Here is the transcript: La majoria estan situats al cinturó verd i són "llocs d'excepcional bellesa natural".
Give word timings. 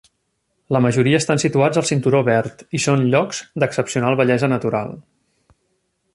La 0.75 0.79
majoria 0.85 1.19
estan 1.23 1.41
situats 1.43 1.81
al 1.81 1.85
cinturó 1.89 2.21
verd 2.31 2.65
i 2.79 2.81
són 2.89 3.07
"llocs 3.13 3.43
d'excepcional 3.65 4.19
bellesa 4.23 4.51
natural". 4.55 4.99